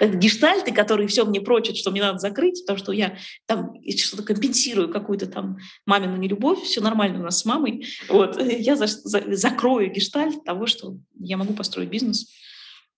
[0.00, 4.90] Гештальты, которые все мне прочат, что мне надо закрыть, потому что я там что-то компенсирую,
[4.90, 7.86] какую-то там мамину нелюбовь, все нормально у нас с мамой.
[8.08, 8.40] Вот.
[8.42, 12.32] Я за, за, закрою гештальт того, что я могу построить бизнес,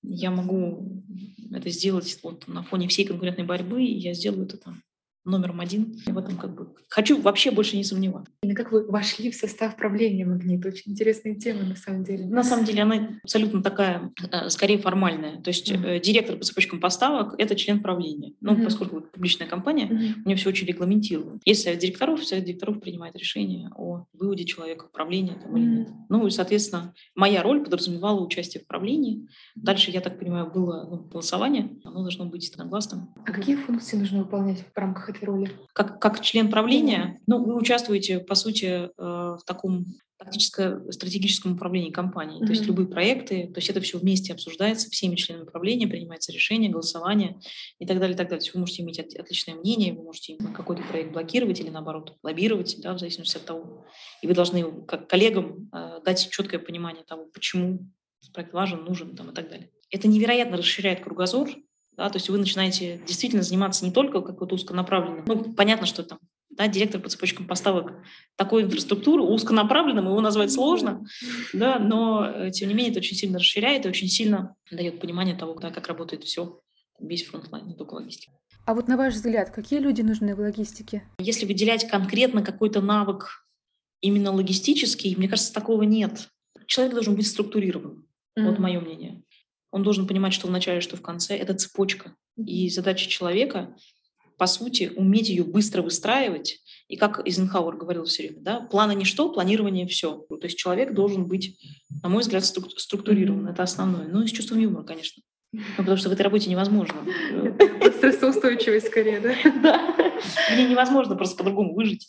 [0.03, 1.03] я могу
[1.53, 4.83] это сделать вот на фоне всей конкурентной борьбы, и я сделаю это там
[5.25, 6.01] номером один.
[6.07, 8.31] Я в этом как бы хочу вообще больше не сомневаться.
[8.43, 10.65] И как вы вошли в состав правления «Магнит»?
[10.65, 12.27] Очень интересная тема на самом деле.
[12.27, 15.41] На самом деле она абсолютно такая, э, скорее формальная.
[15.41, 16.01] То есть mm-hmm.
[16.01, 18.33] директор по цепочкам поставок— это член правления.
[18.41, 18.65] Ну, mm-hmm.
[18.65, 20.23] поскольку это публичная компания, mm-hmm.
[20.25, 21.41] у нее все очень регламентировано.
[21.45, 25.59] Есть совет директоров, совет директоров принимает решение о выводе человека в правление там, mm-hmm.
[25.59, 25.89] или нет.
[26.09, 29.27] Ну и, соответственно, моя роль подразумевала участие в правлении.
[29.55, 31.71] Дальше, я так понимаю, было ну, голосование.
[31.85, 33.09] Оно должно быть единогласным.
[33.25, 35.51] А какие функции нужно выполнять в рамках этой роли?
[35.73, 39.87] Как, как член правления, ну, вы участвуете, по сути, э, в таком
[40.19, 42.41] тактическо-стратегическом управлении компанией.
[42.41, 42.47] Mm-hmm.
[42.47, 46.71] То есть любые проекты, то есть это все вместе обсуждается всеми членами правления, принимается решение,
[46.71, 47.39] голосование
[47.79, 48.41] и так далее, и так далее.
[48.41, 52.17] То есть вы можете иметь от, отличное мнение, вы можете какой-то проект блокировать или наоборот
[52.23, 53.85] лоббировать, да, в зависимости от того.
[54.23, 57.91] И вы должны как коллегам э, дать четкое понимание того, почему
[58.33, 59.71] проект важен, нужен там, и так далее.
[59.91, 61.51] Это невероятно расширяет кругозор,
[61.97, 66.19] да, то есть вы начинаете действительно заниматься не только какой-то узконаправленным, ну, понятно, что там
[66.51, 67.93] да, директор по цепочкам поставок
[68.37, 71.05] такой инфраструктуры, узконаправленным, его назвать сложно,
[71.53, 75.37] да, но, э, тем не менее, это очень сильно расширяет и очень сильно дает понимание
[75.37, 76.61] того, да, как работает все,
[77.01, 78.33] весь frontline, не только логистика.
[78.67, 81.03] А вот на ваш взгляд, какие люди нужны в логистике?
[81.19, 83.47] Если выделять конкретно какой-то навык
[84.01, 86.29] именно логистический, мне кажется, такого нет.
[86.67, 88.07] Человек должен быть структурирован,
[88.39, 88.47] mm-hmm.
[88.47, 89.23] вот мое мнение.
[89.75, 91.37] Он должен понимать, что в начале, что в конце.
[91.37, 92.15] Это цепочка.
[92.37, 93.75] И задача человека,
[94.39, 96.61] по сути, уметь ее быстро выстраивать.
[96.87, 100.25] И как Эйзенхауэр говорил все время, да, планы ничто, планирование все.
[100.29, 101.59] То есть человек должен быть,
[102.05, 103.49] на мой взгляд, структурирован.
[103.49, 104.07] Это основное.
[104.07, 105.25] Ну и с чувством юмора, конечно.
[105.51, 106.95] Ну, потому что в этой работе невозможно.
[107.97, 109.35] Стрессоустойчивость скорее, да?
[109.61, 109.97] Да.
[110.53, 112.09] Мне невозможно просто по-другому выжить,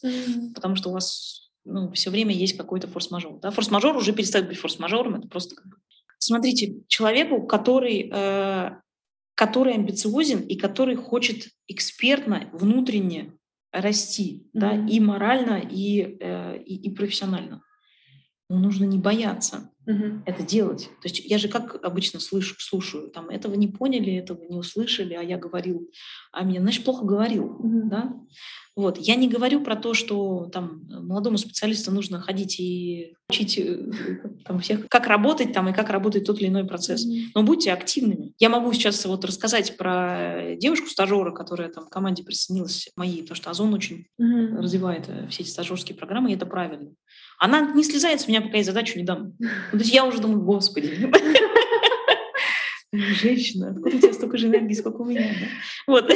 [0.54, 3.40] потому что у вас ну, все время есть какой-то форс-мажор.
[3.40, 3.50] Да?
[3.50, 5.66] Форс-мажор уже перестает быть форс-мажором, это просто как
[6.26, 8.72] Смотрите, человеку, который, э,
[9.36, 13.38] который амбициозен и который хочет экспертно, внутренне
[13.72, 14.60] расти, mm-hmm.
[14.60, 17.62] да, и морально, и, э, и, и профессионально.
[18.50, 20.22] Но нужно не бояться mm-hmm.
[20.26, 20.90] это делать.
[21.02, 25.14] То есть я же как обычно слышу, слушаю, там, этого не поняли, этого не услышали,
[25.14, 25.90] а я говорил,
[26.32, 27.90] а меня, значит, плохо говорил, mm-hmm.
[27.90, 28.14] да?
[28.76, 28.98] Вот.
[28.98, 33.90] Я не говорю про то, что там молодому специалисту нужно ходить и учить э,
[34.44, 37.06] там, всех, как работать там и как работает тот или иной процесс.
[37.34, 38.34] Но будьте активными.
[38.38, 43.50] Я могу сейчас вот рассказать про девушку-стажера, которая там к команде присоединилась моей, потому что
[43.50, 44.58] Озон очень mm-hmm.
[44.58, 46.92] развивает э, все эти стажерские программы, и это правильно.
[47.40, 49.34] Она не слезает с меня, пока я задачу не дам.
[49.78, 51.12] То есть я уже думаю, господи,
[52.94, 55.32] женщина, откуда у тебя столько же энергии, сколько у меня?
[55.88, 56.12] Вот.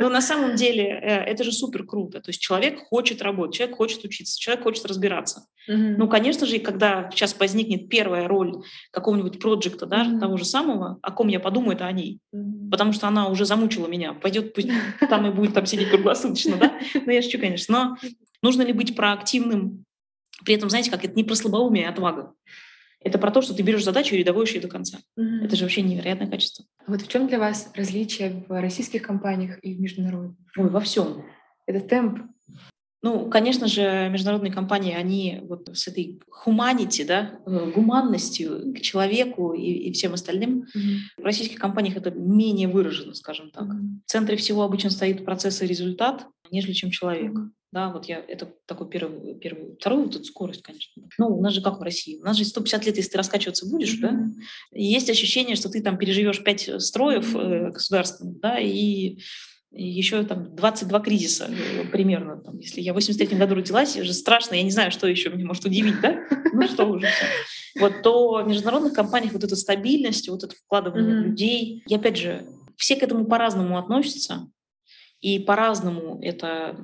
[0.00, 2.20] Но на самом деле э, это же супер круто.
[2.20, 5.46] То есть человек хочет работать, человек хочет учиться, человек хочет разбираться.
[5.68, 5.94] Mm-hmm.
[5.98, 10.20] Ну, конечно же, когда сейчас возникнет первая роль какого-нибудь проекта, да, mm-hmm.
[10.20, 12.18] того же самого, о ком я подумаю, это о ней.
[12.34, 12.70] Mm-hmm.
[12.70, 14.14] Потому что она уже замучила меня.
[14.14, 14.68] Пойдет, пусть
[15.08, 16.72] там и будет там сидеть круглосуточно, да?
[16.94, 17.72] Ну, я шучу, конечно.
[17.72, 17.96] Но
[18.42, 19.84] нужно ли быть проактивным?
[20.44, 22.34] При этом, знаете, как это не про слабоумие, а отвага.
[23.04, 24.98] Это про то, что ты берешь задачу и доводишь ее до конца.
[25.18, 25.44] Mm-hmm.
[25.44, 26.64] Это же вообще невероятное качество.
[26.86, 30.36] Вот в чем для вас различие в российских компаниях и в международных?
[30.56, 31.24] Ой, во всем.
[31.66, 32.20] Это темп.
[33.04, 39.54] Ну, конечно же, международные компании, они вот с этой humanity, да, э, гуманностью к человеку
[39.54, 40.66] и, и всем остальным.
[40.74, 41.22] Mm-hmm.
[41.22, 43.64] В российских компаниях это менее выражено, скажем так.
[43.64, 43.98] Mm-hmm.
[44.06, 47.32] В центре всего обычно стоит процесс и результат, нежели чем человек.
[47.32, 47.50] Mm-hmm.
[47.72, 49.74] Да, вот я, это такой первый, первый.
[49.80, 51.02] Второй, вот эта скорость, конечно.
[51.16, 52.18] Ну, у нас же как в России.
[52.20, 54.00] У нас же 150 лет, если ты раскачиваться будешь, mm-hmm.
[54.00, 54.30] да,
[54.72, 59.16] есть ощущение, что ты там переживешь пять строев э, государственных, да, и
[59.70, 62.42] еще там 22 кризиса э, примерно.
[62.42, 65.46] Там, если я в 83 году родилась, уже страшно, я не знаю, что еще меня
[65.46, 66.18] может удивить, да?
[66.52, 67.80] Ну что уже все.
[67.80, 71.24] Вот то в международных компаниях вот эта стабильность, вот это вкладывание mm-hmm.
[71.24, 71.82] людей.
[71.86, 74.46] И опять же, все к этому по-разному относятся.
[75.22, 76.76] И по-разному это,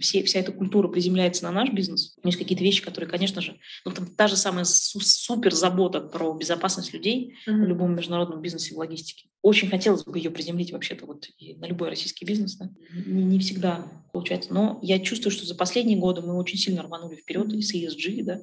[0.00, 2.14] все, вся эта культура приземляется на наш бизнес.
[2.22, 6.92] Есть какие-то вещи, которые, конечно же, ну, там, та же самая супер забота про безопасность
[6.92, 7.64] людей mm-hmm.
[7.64, 9.28] в любом международном бизнесе в логистике.
[9.40, 12.56] Очень хотелось бы ее приземлить вообще-то вот и на любой российский бизнес.
[12.56, 12.68] Да?
[13.06, 14.52] Не, не всегда получается.
[14.52, 18.22] Но я чувствую, что за последние годы мы очень сильно рванули вперед и с ESG,
[18.24, 18.42] да,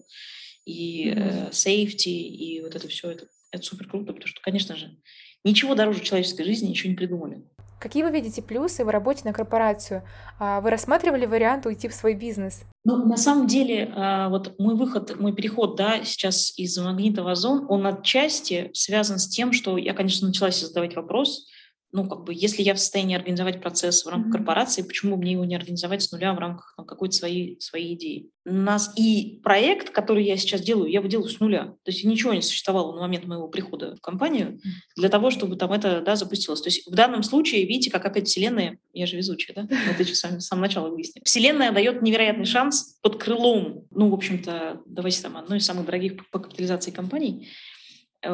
[0.66, 4.98] и э, safety, и вот это все, это, это супер круто, потому что, конечно же,
[5.44, 7.44] ничего дороже человеческой жизни еще не придумали.
[7.80, 10.02] Какие вы видите плюсы в работе на корпорацию?
[10.40, 12.64] А вы рассматривали вариант уйти в свой бизнес?
[12.84, 17.28] Ну, на самом деле, а, вот мой выход, мой переход, да, сейчас из магнита в
[17.70, 21.48] он отчасти связан с тем, что я, конечно, начала себе задавать вопрос,
[21.94, 24.38] ну, как бы, если я в состоянии организовать процесс в рамках mm-hmm.
[24.38, 28.30] корпорации, почему мне его не организовать с нуля в рамках там, какой-то своей, своей идеи?
[28.46, 31.76] У нас и проект, который я сейчас делаю, я его делаю с нуля.
[31.84, 34.60] То есть ничего не существовало на момент моего прихода в компанию
[34.96, 36.62] для того, чтобы там это да, запустилось.
[36.62, 39.78] То есть в данном случае, видите, как опять Вселенная, я же везучая, да?
[39.88, 41.24] Вот еще с самого начала выяснили.
[41.24, 46.30] Вселенная дает невероятный шанс под крылом, ну, в общем-то, давайте там, одной из самых дорогих
[46.32, 47.50] по капитализации компаний,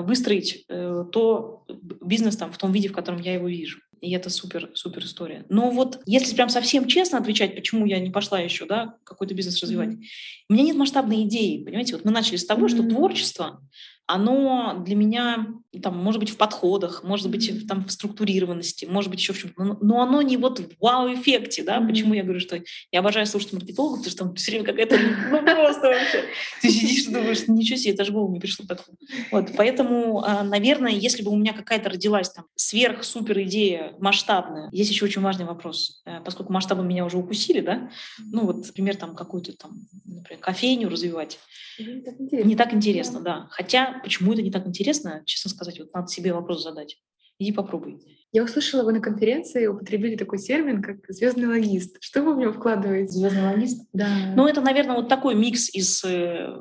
[0.02, 1.66] выстроить э, то
[2.02, 3.80] бизнес там в том виде, в котором я его вижу.
[4.02, 5.46] И это супер, супер история.
[5.48, 9.62] Но вот если прям совсем честно отвечать, почему я не пошла еще, да, какой-то бизнес
[9.64, 10.06] развивать, mm-hmm.
[10.50, 11.94] у меня нет масштабной идеи, понимаете?
[11.94, 12.70] Вот мы начали с того, mm-hmm.
[12.70, 13.62] что творчество
[14.06, 15.48] оно для меня,
[15.82, 19.64] там, может быть, в подходах, может быть, там, в структурированности, может быть, еще в чем-то,
[19.64, 21.88] но, но оно не вот в вау-эффекте, да, mm-hmm.
[21.88, 22.62] почему я говорю, что
[22.92, 24.98] я обожаю слушать маркетологов, потому что там все время какая-то,
[25.32, 26.26] ну, просто вообще,
[26.62, 28.98] ты сидишь и думаешь, ничего себе, это же голову не пришло такого.
[29.32, 34.92] Вот, поэтому, а, наверное, если бы у меня какая-то родилась там сверх-супер идея масштабная, есть
[34.92, 37.90] еще очень важный вопрос, э, поскольку масштабы меня уже укусили, да,
[38.20, 39.72] ну, вот, например, там, какую-то там,
[40.06, 41.40] например, кофейню развивать,
[41.80, 43.48] не так интересно, не так интересно да.
[43.50, 46.98] Хотя почему это не так интересно, честно сказать, вот надо себе вопрос задать.
[47.40, 48.00] Иди попробуй.
[48.32, 51.98] Я услышала, вы на конференции употребили такой термин, как звездный логист.
[52.00, 53.12] Что вы в него вкладываете?
[53.12, 53.88] Звездный логист?
[53.94, 54.34] Да.
[54.36, 56.56] Ну, это, наверное, вот такой микс из э,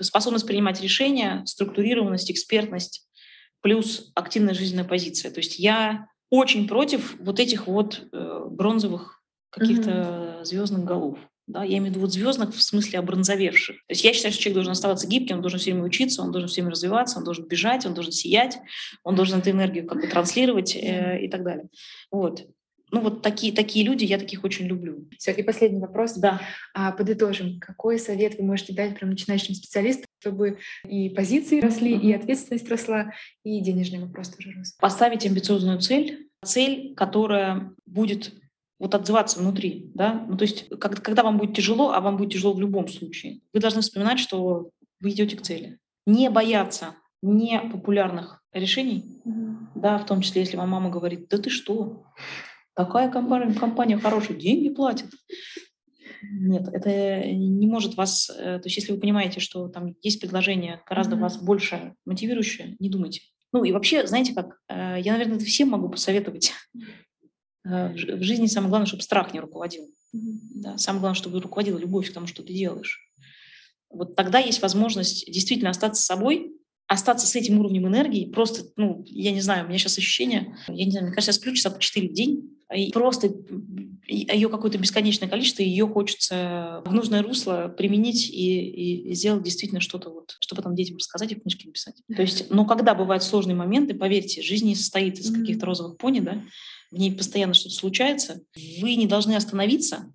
[0.00, 3.08] способность принимать решения, структурированность, экспертность,
[3.60, 5.30] плюс активная жизненная позиция.
[5.30, 10.44] То есть я очень против вот этих вот э, бронзовых каких-то mm-hmm.
[10.44, 11.18] звездных голов.
[11.46, 13.76] Да, я имею в виду вот звездных в смысле обронзовевших.
[13.76, 16.30] То есть я считаю, что человек должен оставаться гибким, он должен все время учиться, он
[16.30, 18.58] должен все время развиваться, он должен бежать, он должен сиять,
[19.02, 21.68] он должен эту энергию как бы транслировать э, и так далее.
[22.10, 22.46] Вот.
[22.92, 25.08] Ну вот такие, такие люди, я таких очень люблю.
[25.16, 26.14] Все, и последний вопрос.
[26.14, 26.40] Да.
[26.74, 27.60] А, подытожим.
[27.60, 32.02] Какой совет вы можете дать прям начинающим специалистам, чтобы и позиции росли, mm-hmm.
[32.02, 33.12] и ответственность росла,
[33.44, 34.72] и денежный вопрос тоже рос?
[34.80, 38.32] Поставить амбициозную цель, цель, которая будет
[38.80, 42.32] вот отзываться внутри, да, ну, то есть когда, когда вам будет тяжело, а вам будет
[42.32, 44.70] тяжело в любом случае, вы должны вспоминать, что
[45.00, 45.78] вы идете к цели.
[46.06, 49.56] Не бояться непопулярных решений, mm-hmm.
[49.76, 52.06] да, в том числе, если вам мама говорит, да ты что,
[52.72, 55.10] какая компания, компания хорошая, деньги платит.
[56.22, 58.30] Нет, это не может вас...
[58.30, 61.20] Э, то есть если вы понимаете, что там есть предложение гораздо mm-hmm.
[61.20, 63.20] вас больше мотивирующее, не думайте.
[63.52, 66.52] Ну и вообще, знаете как, э, я, наверное, это всем могу посоветовать
[67.64, 69.88] в жизни самое главное, чтобы страх не руководил.
[70.12, 73.10] Да, самое главное, чтобы руководила любовь к тому, что ты делаешь.
[73.90, 76.52] Вот тогда есть возможность действительно остаться собой,
[76.86, 80.84] остаться с этим уровнем энергии, просто, ну, я не знаю, у меня сейчас ощущение, я
[80.84, 83.32] не знаю, мне кажется, я сплю часа по 4 в день, и просто
[84.06, 90.10] ее какое-то бесконечное количество, ее хочется в нужное русло применить и, и сделать действительно что-то
[90.10, 91.94] вот, что потом детям рассказать и в книжке написать.
[92.14, 96.20] То есть, но когда бывают сложные моменты, поверьте, жизнь не состоит из каких-то розовых пони,
[96.20, 96.42] да,
[96.90, 98.42] в ней постоянно что-то случается,
[98.80, 100.12] вы не должны остановиться,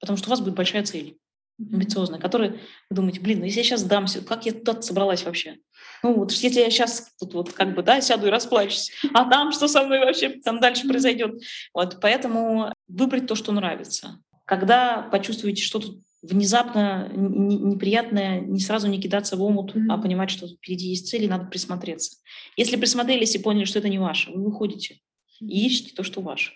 [0.00, 1.16] потому что у вас будет большая цель
[1.58, 2.52] амбициозная, которая
[2.88, 5.56] вы думаете, блин, ну если я сейчас дамся, как я туда собралась вообще?
[6.02, 9.50] Ну вот если я сейчас тут вот как бы, да, сяду и расплачусь, а там
[9.50, 11.42] что со мной вообще там дальше произойдет?
[11.74, 14.20] Вот поэтому выбрать то, что нравится.
[14.44, 15.88] Когда почувствуете что-то
[16.22, 19.86] внезапно неприятное, не сразу не кидаться в омут, mm-hmm.
[19.90, 22.18] а понимать, что впереди есть цели, надо присмотреться.
[22.56, 25.00] Если присмотрелись и поняли, что это не ваше, вы выходите
[25.40, 26.52] и ищете то, что ваше.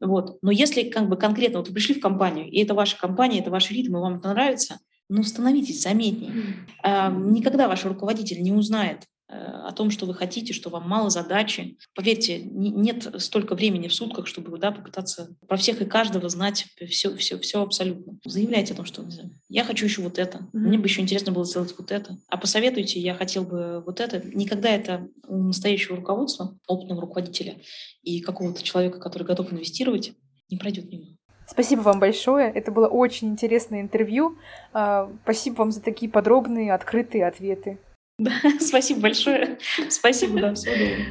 [0.00, 0.38] Вот.
[0.42, 3.50] Но если как бы конкретно вот вы пришли в компанию, и это ваша компания, это
[3.50, 4.78] ваш ритм, и вам это нравится,
[5.08, 6.54] ну становитесь заметнее.
[6.84, 7.30] Mm.
[7.30, 11.76] никогда ваш руководитель не узнает о том, что вы хотите, что вам мало задачи.
[11.94, 17.14] Поверьте, нет столько времени в сутках, чтобы да, попытаться про всех и каждого знать все,
[17.16, 18.18] все, все абсолютно.
[18.24, 19.04] Заявляйте о том, что
[19.48, 20.58] я хочу еще вот это, mm-hmm.
[20.58, 22.16] мне бы еще интересно было сделать вот это.
[22.28, 24.26] А посоветуйте, я хотел бы вот это.
[24.26, 27.56] Никогда это у настоящего руководства, опытного руководителя
[28.02, 30.12] и какого-то человека, который готов инвестировать,
[30.50, 31.06] не пройдет мимо.
[31.46, 32.50] Спасибо вам большое.
[32.50, 34.36] Это было очень интересное интервью.
[34.74, 37.78] А, спасибо вам за такие подробные, открытые ответы.
[38.18, 39.58] Да, спасибо большое.
[39.88, 41.06] Спасибо, да, всего доброго.